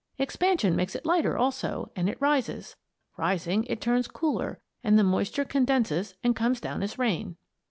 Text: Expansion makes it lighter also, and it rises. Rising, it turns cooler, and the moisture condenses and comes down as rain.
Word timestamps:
Expansion 0.17 0.75
makes 0.75 0.95
it 0.95 1.05
lighter 1.05 1.37
also, 1.37 1.91
and 1.95 2.09
it 2.09 2.19
rises. 2.19 2.75
Rising, 3.17 3.65
it 3.65 3.79
turns 3.79 4.07
cooler, 4.07 4.59
and 4.83 4.97
the 4.97 5.03
moisture 5.03 5.45
condenses 5.45 6.15
and 6.23 6.35
comes 6.35 6.59
down 6.59 6.81
as 6.81 6.97
rain. 6.97 7.37